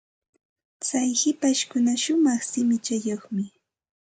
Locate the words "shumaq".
2.03-2.41